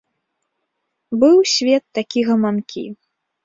[1.25, 2.89] Быў свет такі гаманкі.